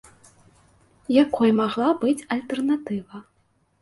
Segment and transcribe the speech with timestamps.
[1.23, 3.25] Якой магла быць альтэрнатыва?